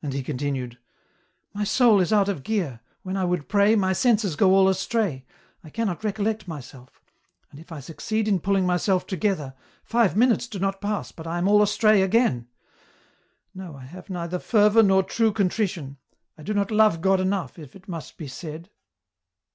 And 0.00 0.14
he 0.14 0.22
continued:" 0.22 0.78
My 1.52 1.62
soul 1.62 2.00
is 2.00 2.10
out 2.10 2.26
of 2.30 2.42
gear, 2.42 2.80
when 3.02 3.18
I 3.18 3.26
would 3.26 3.50
pray, 3.50 3.76
my 3.76 3.92
senses 3.92 4.34
go 4.34 4.54
all 4.54 4.66
astray, 4.66 5.26
I 5.62 5.68
cannot 5.68 6.02
recollect 6.02 6.48
myself, 6.48 7.02
and 7.50 7.60
if 7.60 7.70
I 7.70 7.80
succeed 7.80 8.28
in 8.28 8.40
pulling 8.40 8.64
myself 8.64 9.06
together, 9.06 9.52
five 9.84 10.16
minutes 10.16 10.46
do 10.48 10.58
not 10.58 10.80
pass 10.80 11.12
but 11.12 11.26
I 11.26 11.36
am 11.36 11.48
all 11.48 11.60
astray 11.60 12.00
again; 12.00 12.48
no, 13.54 13.76
I 13.76 13.84
have 13.84 14.08
neither 14.08 14.38
fervour 14.38 14.82
nor 14.82 15.02
true 15.02 15.34
contrition, 15.34 15.98
I 16.38 16.42
do 16.44 16.54
not 16.54 16.70
love 16.70 17.02
God 17.02 17.20
enough, 17.20 17.58
if 17.58 17.76
it 17.76 17.86
must 17.86 18.16
be 18.16 18.28
said. 18.28 18.70